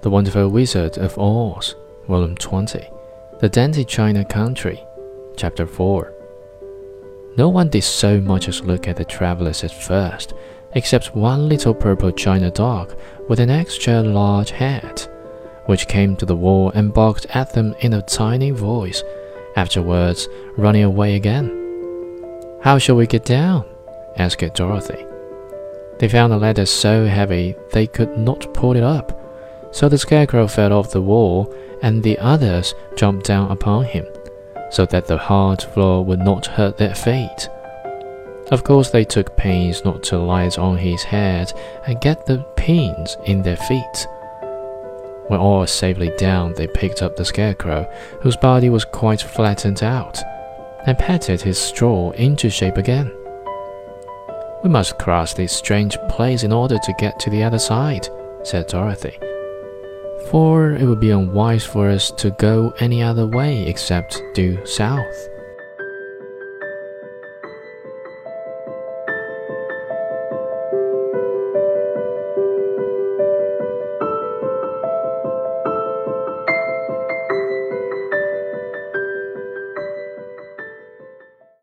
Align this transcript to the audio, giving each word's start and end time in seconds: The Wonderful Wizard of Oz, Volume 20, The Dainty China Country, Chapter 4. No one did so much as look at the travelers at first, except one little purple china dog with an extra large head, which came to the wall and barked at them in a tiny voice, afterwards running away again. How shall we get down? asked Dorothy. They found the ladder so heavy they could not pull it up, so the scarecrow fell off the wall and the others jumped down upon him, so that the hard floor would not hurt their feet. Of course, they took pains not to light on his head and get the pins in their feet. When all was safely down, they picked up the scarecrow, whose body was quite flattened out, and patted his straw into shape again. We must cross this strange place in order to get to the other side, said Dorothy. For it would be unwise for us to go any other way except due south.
The 0.00 0.10
Wonderful 0.10 0.48
Wizard 0.50 0.96
of 0.98 1.18
Oz, 1.18 1.74
Volume 2.06 2.36
20, 2.36 2.88
The 3.40 3.48
Dainty 3.48 3.84
China 3.84 4.24
Country, 4.24 4.80
Chapter 5.36 5.66
4. 5.66 6.14
No 7.36 7.48
one 7.48 7.68
did 7.68 7.82
so 7.82 8.20
much 8.20 8.46
as 8.46 8.62
look 8.62 8.86
at 8.86 8.94
the 8.94 9.04
travelers 9.04 9.64
at 9.64 9.72
first, 9.72 10.34
except 10.74 11.16
one 11.16 11.48
little 11.48 11.74
purple 11.74 12.12
china 12.12 12.48
dog 12.48 12.96
with 13.28 13.40
an 13.40 13.50
extra 13.50 14.00
large 14.00 14.50
head, 14.50 15.00
which 15.66 15.88
came 15.88 16.14
to 16.14 16.26
the 16.26 16.36
wall 16.36 16.70
and 16.76 16.94
barked 16.94 17.26
at 17.34 17.52
them 17.52 17.74
in 17.80 17.94
a 17.94 18.02
tiny 18.02 18.52
voice, 18.52 19.02
afterwards 19.56 20.28
running 20.56 20.84
away 20.84 21.16
again. 21.16 21.48
How 22.62 22.78
shall 22.78 22.94
we 22.94 23.08
get 23.08 23.24
down? 23.24 23.66
asked 24.16 24.54
Dorothy. 24.54 25.04
They 25.98 26.08
found 26.08 26.32
the 26.32 26.38
ladder 26.38 26.66
so 26.66 27.04
heavy 27.06 27.56
they 27.72 27.88
could 27.88 28.16
not 28.16 28.54
pull 28.54 28.76
it 28.76 28.84
up, 28.84 29.17
so 29.70 29.88
the 29.88 29.98
scarecrow 29.98 30.46
fell 30.46 30.72
off 30.72 30.90
the 30.90 31.00
wall 31.00 31.52
and 31.82 32.02
the 32.02 32.18
others 32.18 32.74
jumped 32.96 33.26
down 33.26 33.50
upon 33.50 33.84
him, 33.84 34.06
so 34.70 34.84
that 34.86 35.06
the 35.06 35.18
hard 35.18 35.62
floor 35.62 36.04
would 36.04 36.20
not 36.20 36.46
hurt 36.46 36.76
their 36.76 36.94
feet. 36.94 37.48
Of 38.50 38.64
course, 38.64 38.90
they 38.90 39.04
took 39.04 39.36
pains 39.36 39.84
not 39.84 40.02
to 40.04 40.18
light 40.18 40.58
on 40.58 40.78
his 40.78 41.02
head 41.02 41.52
and 41.86 42.00
get 42.00 42.24
the 42.24 42.38
pins 42.56 43.16
in 43.26 43.42
their 43.42 43.56
feet. 43.56 44.06
When 45.26 45.38
all 45.38 45.60
was 45.60 45.70
safely 45.70 46.10
down, 46.16 46.54
they 46.54 46.66
picked 46.66 47.02
up 47.02 47.16
the 47.16 47.24
scarecrow, 47.24 47.86
whose 48.22 48.36
body 48.38 48.70
was 48.70 48.86
quite 48.86 49.20
flattened 49.20 49.82
out, 49.82 50.18
and 50.86 50.98
patted 50.98 51.42
his 51.42 51.58
straw 51.58 52.12
into 52.12 52.48
shape 52.48 52.78
again. 52.78 53.12
We 54.64 54.70
must 54.70 54.98
cross 54.98 55.34
this 55.34 55.52
strange 55.52 55.98
place 56.08 56.42
in 56.42 56.52
order 56.52 56.78
to 56.78 56.94
get 56.98 57.20
to 57.20 57.30
the 57.30 57.44
other 57.44 57.58
side, 57.58 58.08
said 58.42 58.68
Dorothy. 58.68 59.18
For 60.30 60.72
it 60.72 60.84
would 60.84 61.00
be 61.00 61.10
unwise 61.10 61.64
for 61.64 61.88
us 61.88 62.10
to 62.18 62.30
go 62.32 62.74
any 62.80 63.02
other 63.02 63.26
way 63.26 63.66
except 63.66 64.22
due 64.34 64.64
south. 64.66 65.37